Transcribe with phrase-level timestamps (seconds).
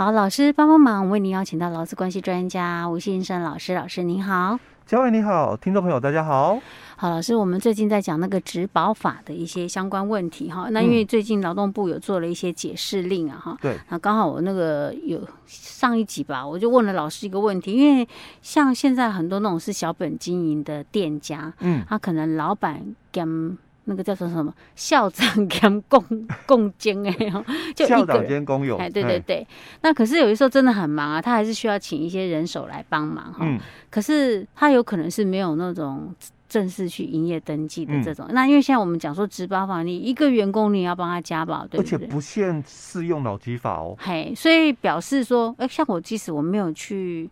[0.00, 4.58] 好，老师帮帮忙，我为您邀请到劳资关系专家吴信生老师，老师您好。
[4.86, 6.58] 嘉伟你好，听众朋友大家好。
[6.96, 10.68] 好，老师，我们最近在讲那个职保法的一些相关问题哈。
[10.70, 13.58] 那因为最近劳动部有做了一些解释令啊哈。
[13.60, 13.76] 对。
[13.90, 18.08] 那刚好我那个有上一集吧，我就问了老师一个问题，因为
[18.40, 23.58] 像现在很多那种是小本经营的店家，嗯，他可能老板跟
[23.90, 26.02] 那个叫做什么校长兼共
[26.46, 27.12] 共兼哎，
[27.74, 29.44] 就校长兼工友，哎，对对对。
[29.82, 33.40] 那可是有的时候真的很忙啊，他还是需要请一些人手来帮忙哈。
[33.40, 33.58] 嗯。
[33.90, 36.14] 可是他有可能是没有那种
[36.48, 38.24] 正式去营业登记的这种。
[38.28, 41.96] 嗯、那因为现在我们讲说职保法，你一个员工你要帮他加保，对不对？
[41.96, 43.96] 而且不限适用劳基法哦。
[43.98, 47.28] 嘿，所以表示说，哎，像我即使我没有去。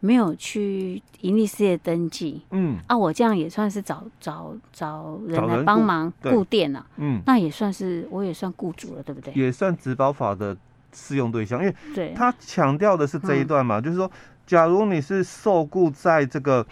[0.00, 9.32] 没有去盈利事业登记，嗯，啊，我这样也算是找找找人来帮忙顾店了，嗯，那也算是我也算雇主了，对不对？
[9.34, 10.56] 也算职保法的
[10.92, 12.12] 适用对象，因为对。
[12.14, 14.10] 他强调的是这一段嘛，嗯、就是说，
[14.46, 16.66] 假如你是受雇在这个。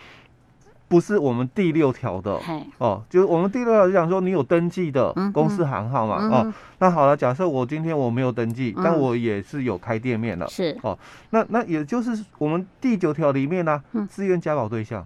[0.88, 2.40] 不是我们第六条的
[2.78, 10.78] 哦，就是我们第六条就讲说你有登记的公司行号嘛哦，那好了，假设我今天我没有登记，但我也是有开店面的，是。
[10.82, 10.96] 哦，
[11.30, 15.04] 那那也就是我们第九条里面呢，自愿加保对象，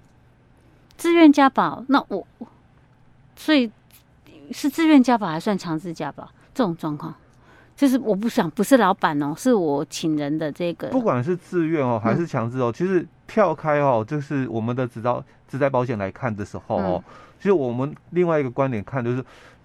[0.96, 2.26] 自愿加保，那我
[3.34, 3.70] 所以
[4.50, 6.28] 是自愿加保还算强制加保？
[6.52, 7.14] 这种状况？
[7.74, 17.04] 就是我不想不是老板哦，是我请人的这个，不管是自愿哦还是强制哦，其实跳开哦，就是我们的职保职灾保险来看的时候哦，
[17.38, 19.24] 其实我们另外一个观点看就是，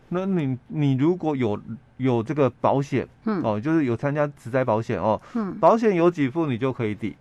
[0.09, 1.59] 那你你如果有
[1.97, 3.41] 有这个保险，嗯。
[3.43, 7.17] 哦，就是有参加职灾保险哦，嗯，保险有给付你就可以抵，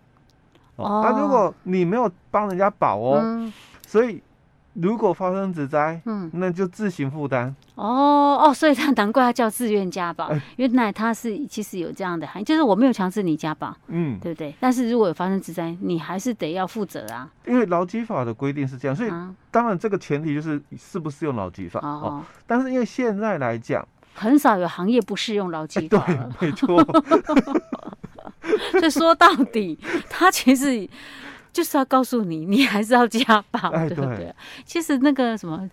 [0.77, 3.51] 哦，那如果你没有帮人家保哦，
[3.87, 4.23] 所以。
[4.75, 7.55] 如果发生职灾，嗯，那就自行负担。
[7.77, 14.55] 哦哦，所以他难怪他叫自愿加保，欸、原来他是其实有这样的含义，就是我没有强制你家暴，嗯，对不对？
[14.61, 17.31] 但是如果有发生职灾，你还是得要负责啊。
[17.47, 19.11] 因为劳基法的规定是这样，所以
[19.51, 22.25] 当然这个前提就是适不适用劳基法哦，哦。
[22.47, 26.83] 但是因为现在来讲，很少有行业不适用劳基法，欸，对，没错。
[28.73, 29.79] 所以说到底，
[30.11, 30.89] 他其实。
[31.55, 34.35] 就是要告诉你， 你还是要加保，对不对？
[34.67, 35.71] 其实那个什么，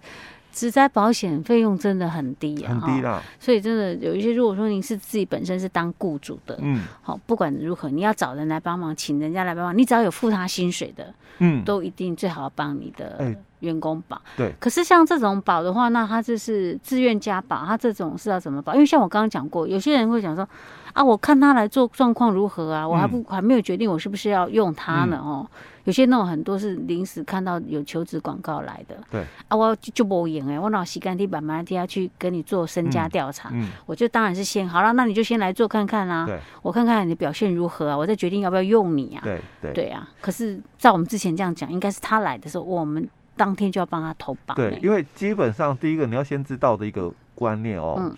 [0.53, 3.21] 职灾保险费用真的很低啊，很低啦。
[3.39, 14.21] 所以真的有一些，如果说您是自己本身是当雇主的，嗯，好，不管如何，你要找人来帮忙，请人家来帮忙，你只要有付他薪水的，嗯，都一定最好要帮你的员工保。
[14.37, 14.53] 对。
[14.59, 18.75] 可是像这种保的话，那他就是自愿加保，他这种是要怎么保？
[18.75, 20.47] 因为像我刚刚讲过，有些人会讲说。
[20.93, 22.87] 啊，我看他来做状况如何啊？
[22.87, 25.17] 我还不、嗯、还没有决定我是不是要用他呢？
[25.23, 28.95] 哦、嗯，有些那种很多是临时看到有求职广告来的。
[29.09, 33.49] 对啊，我就不赢哎，我老洗干地板慢地下去跟你做身家调查。
[33.53, 36.25] 嗯，嗯我就当然是先好了，那你就先来做看看啊。
[36.25, 39.21] 对，我看看你的表现如何啊，我再决定要不要用你啊。
[39.23, 40.07] 对对对啊！
[40.19, 44.55] 可是照我们之前这样讲，应该是他来的时候，我们当天就要帮他投保。
[44.55, 47.95] 对，因为基本上第一个你要先知道的一个观念哦。
[47.97, 48.15] 嗯。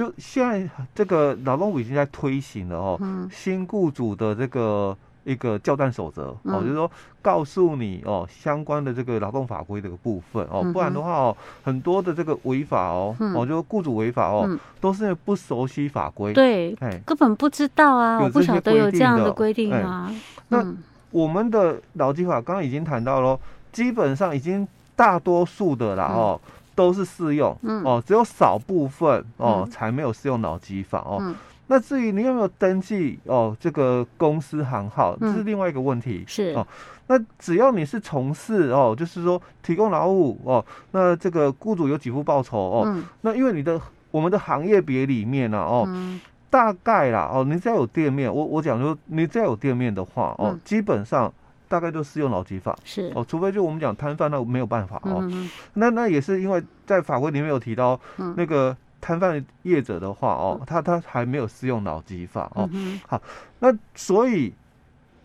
[0.00, 6.90] 就现在这个劳动部已经在推行了哦，嗯、新雇主的这个一个教战守则、嗯、哦，就是说
[7.20, 20.06] 告诉你哦相关的这个劳动法规的部分哦，不然的话哦，很多的这个违法哦，嗯、哦就雇主违法哦，嗯、都是不熟悉法规，对，哎，根本不知道啊，我不晓得有这样的规定啊。
[20.08, 20.14] 哎。
[20.14, 20.18] 嗯、
[20.48, 20.74] 那
[21.10, 23.38] 我们的劳基法刚刚已经谈到了，
[23.70, 26.40] 基本上已经大多数的了哦。
[26.42, 31.18] 嗯都是适用，嗯哦，只有少部分哦才没有适用脑机法哦。
[31.20, 31.36] 嗯、
[31.66, 36.24] 那至于你有没有登记哦，这个公司行号，这是另外一个问题。
[36.26, 36.66] 是哦，
[37.08, 42.84] 那只要你是从事哦，就是说提供劳务哦，那这个雇主有给付报酬哦。
[42.86, 43.78] 嗯、那因为你的
[44.10, 51.30] 我们的行业别里面呢哦，嗯、大概啦哦，你只要有店面，我我讲说你只要有店面的话哦，嗯、基本上。
[51.70, 55.20] 大概都适用劳基法是哦，除非就我们讲摊贩，那没有办法哦。
[55.22, 57.98] 嗯、那那也是因为在法规里面有提到，
[58.34, 62.68] 那个摊贩业者的话哦，嗯、他他还没有适用劳基法哦。
[62.72, 63.22] 嗯、好，
[63.60, 64.52] 那所以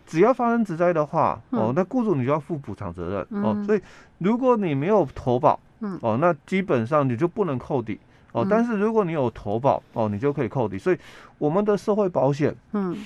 [0.06, 3.64] 只要发生职灾的话哦，那雇主你就要负补偿责任、嗯、哦。
[3.66, 3.82] 所以
[4.18, 7.98] 如果你没有投保，嗯、哦，那基本上你就不能扣抵
[8.30, 8.44] 哦。
[8.44, 10.78] 嗯、但是如果你有投保哦，你就可以扣抵。
[10.78, 10.98] 所以
[11.38, 12.96] 我们的社会保险，嗯，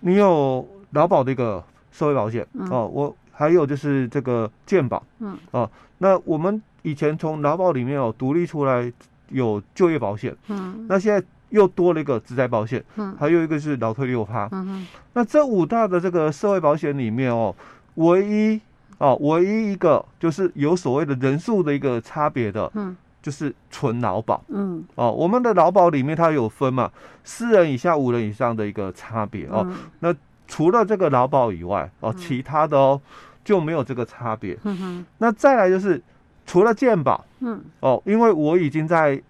[0.00, 1.64] 你有劳保的一个。
[1.96, 5.34] 社会保险哦，我还有就是这个健保，嗯。
[5.50, 8.92] 哦，那我们以前从劳保里面哦独立出来
[9.30, 17.54] 有就业保险，嗯，那现在又多了一个职灾保险，嗯，还有一个是劳退六趴，嗯哼，那这五大的这个社会保险里面哦，
[17.94, 18.60] 唯一
[18.98, 26.90] 哦唯一一个就是有所谓的人数的一个差别的，嗯，就是纯劳保，嗯，哦，我们的劳保里面它有分嘛，
[27.24, 29.66] 四人以下、五人以上的一个差别哦。
[30.00, 30.14] 那
[30.46, 33.00] 除了这个劳保以外，哦，其他的哦
[33.44, 34.56] 就没有这个差别。
[34.64, 35.06] 嗯哼。
[35.18, 36.02] 那再来就是
[36.46, 39.20] 除了健保，嗯，哦，因为我已经在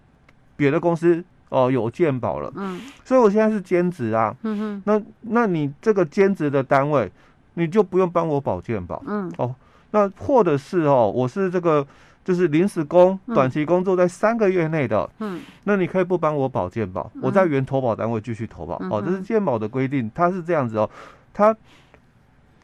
[0.55, 4.83] 别的公司哦有健保了，嗯，所以我现在是兼职啊，嗯哼。
[4.85, 7.11] 那那你这个兼职的单位，
[7.55, 9.53] 你就不用帮我保健保，嗯，哦，
[9.91, 11.85] 那或者是哦，我是这个。
[12.27, 20.89] 就是临时工、短期工作在三个月内的，嗯，那你可以不帮我保健保，嗯、我在原投保单位继续投保，嗯、哦，这是健保的规定，它是这样子哦，
[21.33, 21.55] 它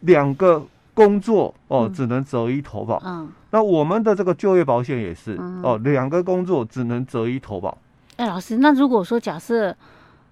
[0.02, 0.62] 两个
[0.94, 7.78] 工作哦、嗯、只能择一投保，嗯，那我们的这个就业保险也是、嗯、哦，两个工作只能择一投保。
[8.18, 9.74] 哎，老师，那如果说假设，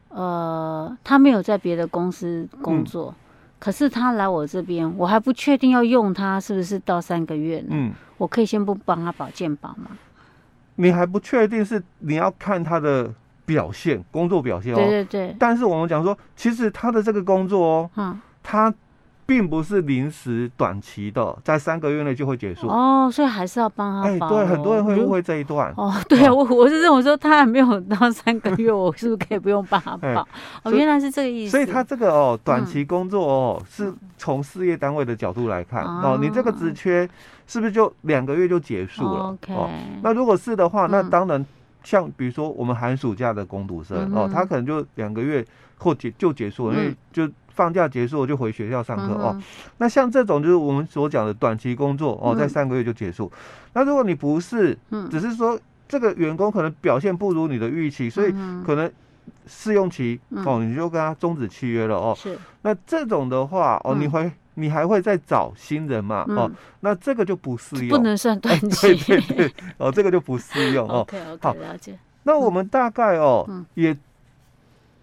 [0.09, 3.15] 呃，他没有在别的公司工作。
[3.17, 3.21] 嗯
[3.61, 7.67] 可是他来我这边，我还不确定要用他是不是到三个月呢？
[7.69, 9.91] 嗯，我可以先不帮他保健保吗？
[10.77, 13.13] 你还不确定是你要看他的
[13.45, 14.77] 表现，工作表现哦。
[14.77, 15.35] 对对对。
[15.37, 18.73] 但是我们讲说，其实他的这个工作哦，嗯，他。
[19.31, 24.27] 并不是临时短期的，在三个月内就会结束哦，所以还是要帮他保。
[24.27, 25.73] 哎，对，很多人会误会这一段。
[25.77, 30.27] 哦，对啊，我我是认为说他还没有到三个月，我是不是可以不用帮他保？
[30.63, 31.51] 哦，原来是这个意思。
[31.51, 37.09] 所以他这个哦，短期工作哦，是从事业单位的角度来看哦，你这个职缺
[37.47, 39.53] 是不是就两个月就结束了？OK。
[40.03, 41.45] 那如果是的话，那当然
[41.85, 45.45] 像比如说我们寒暑假的工读生哦，他可能就两个月
[45.77, 47.31] 后结就结束了，因为就。
[47.61, 49.39] 放假结束我就回学校上课哦。
[49.77, 53.31] 那像这种就是我们所讲的短期工作哦，在三个月就结束。
[53.73, 54.75] 那如果你不是，
[55.11, 58.33] 只是说这个员工可能表现不如你的预期，所以
[58.65, 58.91] 可能
[59.45, 62.15] 试用期哦，你就跟他终止契约了哦。
[62.17, 62.35] 是。
[62.63, 66.25] 那这种的话哦，你会你还会再找新人嘛？
[66.29, 66.49] 哦，
[66.79, 68.95] 那这个就不适用，不能算短期。
[68.95, 71.01] 对对对，哦，这个就不适用哦。
[71.07, 71.95] OK OK，了解。
[72.23, 73.95] 那我们大概哦也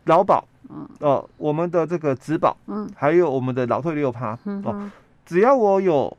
[0.06, 0.44] 劳保。
[0.70, 0.88] 嗯。
[1.00, 4.90] 哦，我们的这个植保，嗯，还有我们的老退六趴，嗯哦，
[5.24, 6.16] 只要我有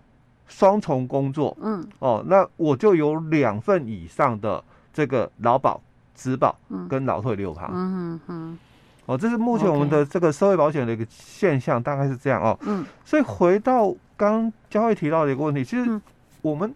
[0.47, 1.87] 双重工作，嗯。
[1.99, 4.63] 哦，那我就有两份以上的
[4.93, 5.79] 这个劳保、
[6.15, 6.55] 植保
[6.89, 8.59] 跟老退六趴，嗯嗯嗯，
[9.05, 16.01] 哦，这是目前我们的这个社会保险的一个现象，大概是这样哦，嗯，所以回到刚佳慧提到的一个问题，其实
[16.41, 16.73] 我们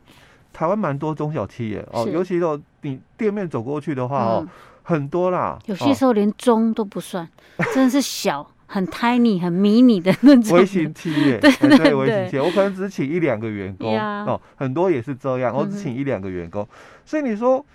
[0.51, 4.47] 台湾蛮多中小企业哦，尤其是你店面走过去的话哦。
[4.83, 7.25] 很多啦，有些时候连中都不算，
[7.57, 11.37] 哦、真的是小、 很 tiny、很迷你的那种微型企业。
[11.39, 16.63] 对对对，微型企业，我可能只请一两个员工哦，很多也是这样，我只请一两个员工。
[16.63, 16.67] 嗯、
[17.05, 17.65] 所以你说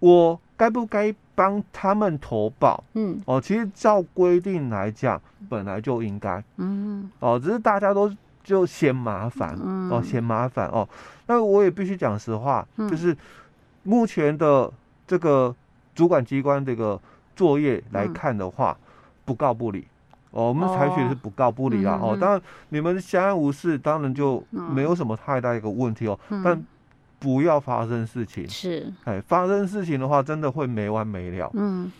[0.00, 2.82] 我该不该帮他们投保？
[2.94, 6.42] 嗯，哦，其实照规定来讲，本来就应该。
[6.58, 8.12] 嗯，哦，只是大家都
[8.44, 10.86] 就嫌麻烦，嗯、哦，嫌麻烦哦。
[11.26, 13.16] 那我也必须讲实话，嗯、就是
[13.84, 14.70] 目前的
[15.06, 15.54] 这个。
[16.00, 16.98] 主管机关这个
[17.36, 18.88] 作业来看的话，嗯、
[19.26, 19.86] 不告不理。
[20.30, 22.00] 哦，我们采取的是不告不理啊。
[22.02, 26.18] 哦，当然你们相安无事，当然就没有什么太大一个问题哦。
[26.30, 26.64] 嗯、但
[27.18, 28.48] 不要发生事情。
[28.48, 28.90] 是。
[29.04, 31.50] 哎，发生事情的话，真的会没完没了。
[31.52, 31.92] 嗯。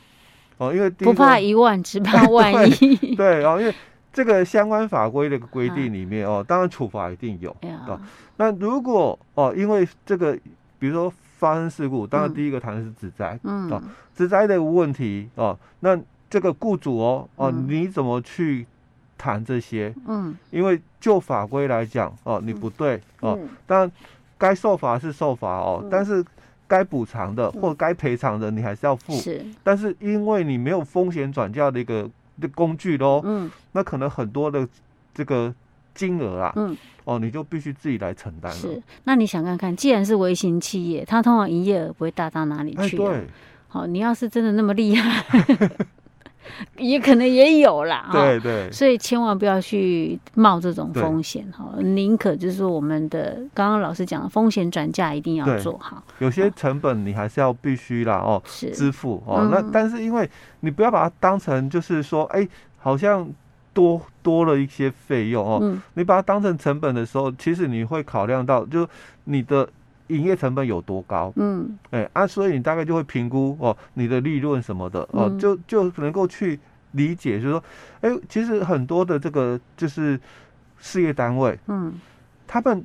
[0.56, 2.96] 哦，因为不怕一万，只怕 万一。
[2.96, 3.74] 对，对哦，因为
[4.14, 7.50] 这个相关法规的规定里面哦，当然处罚一定有。
[7.50, 8.00] 啊、哦。
[8.38, 10.34] 那如果哦，因为这个，
[10.78, 11.12] 比如说。
[11.40, 13.82] 发生事故，当然第一个谈的是职灾，嗯，啊，
[14.14, 15.98] 职灾的问题啊，那
[16.28, 18.66] 这个雇主哦，哦，你怎么去
[19.16, 19.94] 谈这些？
[20.06, 23.90] 嗯，因为就法规来讲，哦，你不对，哦，当然
[24.36, 26.22] 该受罚是受罚哦，但是
[26.68, 29.14] 该补偿的或该赔偿的，你还是要付。
[29.14, 32.06] 是，但是因为你没有风险转嫁的一个
[32.38, 34.68] 的工具喽，嗯，那可能很多的
[35.14, 35.54] 这个。
[36.00, 38.56] 金额啊，嗯，哦，你就必须自己来承担了。
[38.56, 42.96] 是，那你想看看，既然是微型企业，它通常营业额不会大到哪里去。
[42.96, 43.26] 哎，对。
[43.68, 45.22] 好，你要是真的那么厉害，
[46.78, 48.08] 也可能也有啦。
[48.12, 48.72] 对对。
[48.72, 56.02] 所以千万不要去冒这种风险哈，宁可就是说我们的刚刚老师讲的风险转嫁一定要做好。
[56.20, 59.50] 有些成本你还是要必须啦哦，是支付哦。
[59.52, 60.28] 那但是因为
[60.60, 63.30] 你不要把它当成就是说，哎，好像。
[63.72, 68.88] 多多了一些费用哦，嗯、你把它当成成本的时候，其实你会考量到，就
[69.24, 69.68] 你的
[70.08, 76.58] 营业成本有多高，嗯，哎啊，所以你大概就会评估哦，你的利润什么的哦，嗯、就就能够去
[76.92, 77.64] 理解，就是说，
[78.00, 80.18] 哎，其实很多的这个就是
[80.78, 81.92] 事业单位，嗯，
[82.48, 82.84] 他们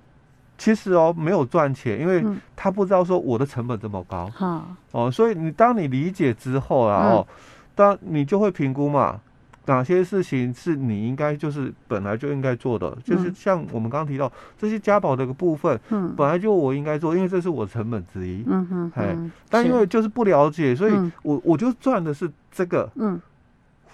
[0.58, 2.24] 其实哦没有赚钱，因为
[2.56, 7.27] 他不知道说我的成本这么高，好、嗯，哦，所以你当你理解之后啊，哦，
[7.74, 9.20] 当你就会评估嘛。
[9.66, 12.98] 哪些事情是你应该就是本来就应该做的？
[13.04, 19.18] 就是像我们刚刚提到这些家保的一个部分，嗯，本来就我应该做，因为这是我成本之一，嗯哼，哎，
[19.50, 20.94] 但因为就是不了解，所以
[21.24, 23.20] 我我就赚的是这个，嗯，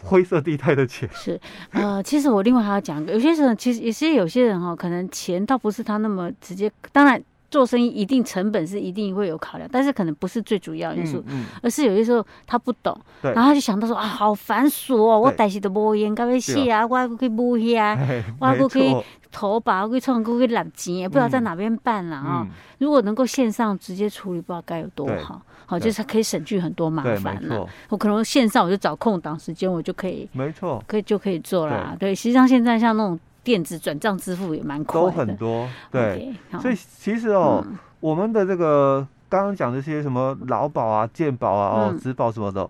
[0.01, 1.10] 灰色地带的钱。
[1.13, 1.40] 是，
[1.72, 7.22] 呃，其实我另外还要讲，有些人其实有些有些人哈，可能钱倒不是他那么直接，当然。
[7.51, 17.96] 做生意一定成本是一定会有考量，但是可能不是最主要因素，嗯嗯、而是有些时候他不懂，然后他就想到说啊，好繁琐哦，我代志都无用，该要写啊，我还可以补遐，
[18.39, 18.96] 我还可以
[19.31, 22.48] 投保，我可以创，可以揽钱，不知道在哪边办了啊。
[22.48, 25.51] 嗯、如果能够线上直接处理，不知道该有多好，对。
[25.65, 27.67] 好就是可以省去很多麻烦了。
[27.89, 31.96] 我可能线上我就找空档时间，我就可以，没错，可以就可以做啦。
[32.00, 33.20] 对，对，实际上现在像那种。
[33.43, 42.69] 电子转账支付也蛮快的，都很多，对，okay, 所以其实哦，嗯、我们的这个刚刚讲这些什么劳保啊、健保啊、哦、职保什么的，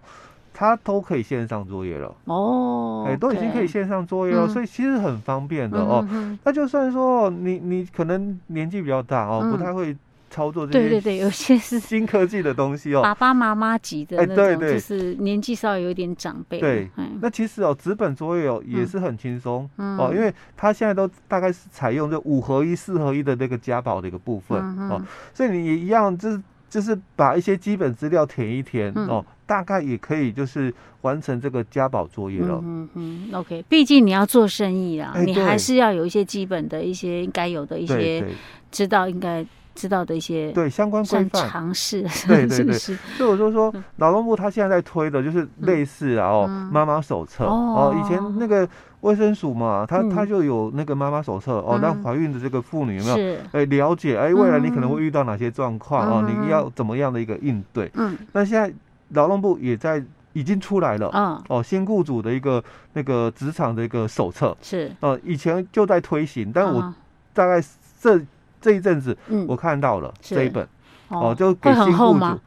[0.54, 2.14] 它都可以线上作业了。
[2.26, 6.08] 哦，哎，都已经可以线上作业了，嗯、所以其实很方便的哦。
[6.44, 9.96] 那、嗯、就算说你你可能年纪比较大哦，嗯、不太会。
[10.32, 16.60] 操作这些，对对对，有些是 新科技的东西哦，爸爸妈妈级的那种，就是年纪稍微有点长辈。
[16.60, 16.90] 对，
[17.22, 24.58] 那其实哦，纸本作业哦也是很轻松哦，因为它现在都大概是采用这五合一、四合一的那个家宝的一个部分
[24.90, 25.00] 哦，
[25.34, 32.62] 所以你也一样，就是就是把一些基本资料填一填哦，大概也可以就是完成这个家保作业了。
[32.64, 38.26] 嗯嗯，OK，毕竟你要做生意啊，你还是要有一些基本的一些该有的一些
[38.72, 39.46] 知道应该。
[39.74, 41.50] 知道的一些对相关规范。
[41.50, 47.46] 尝试， 对对对，所以我就说，劳动部他现在在推的就是类似啊哦，妈妈手册。
[47.46, 48.68] 哦，以前那个
[49.02, 53.38] 卫生署嘛，他他就有那个妈妈手册哦，让怀孕的这个妇女有没有？
[53.54, 57.90] 哎了解哎，未来你可能会遇到哪些状况哦，你要怎么样的一个应对？
[57.96, 58.72] 嗯，那现在
[59.10, 61.42] 劳动部也在已经出来了，嗯。
[61.48, 62.64] 哦，新雇主的一个
[62.94, 64.56] 那个职场的一个手册。
[64.62, 64.92] 是。
[65.00, 66.94] 哦，以前就在推行，但我
[67.34, 67.64] 大概
[68.00, 68.20] 这。
[68.62, 70.66] 这一阵子，我看到了这一本，
[71.08, 72.40] 哦，就给新雇主，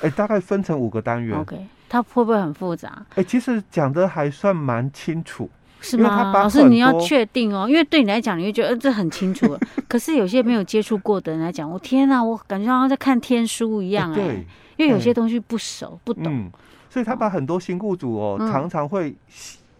[0.00, 1.38] 哎，大概分成五个单元。
[1.38, 3.04] OK，它会不会很复杂？
[3.14, 5.48] 哎，其实讲的还算蛮清楚，
[5.80, 6.32] 是吗？
[6.32, 9.60] 老师，你要确定哦，因为对你来讲，你会觉得这很清楚了。
[9.86, 14.44] 可是有些没有接触过的人来讲，我天哪，我感觉好像在看天书一样哎，
[14.76, 16.50] 因为有些东西不熟不懂，
[16.88, 19.14] 所以他把很多新雇主哦，常常会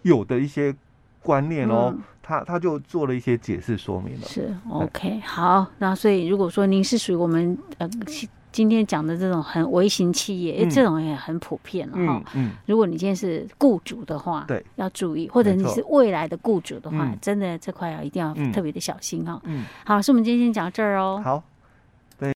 [0.02, 0.75] 有的一些
[1.23, 1.95] 观念哦。
[2.21, 7.89] 他他就做了一些解释说明了，是 OK 好，那所以如果说您是属于我们呃
[8.53, 12.23] 今天讲的这种很微型企业，因为这种也很普遍了哈。
[12.35, 19.41] 嗯，如果你今天是雇主的话，对，要注意，或者你是未来的雇主的话，真的这块要一定要特别的小心哈。
[19.45, 21.23] 嗯，好，是我们今天先讲到这儿哦。
[21.25, 21.43] 好。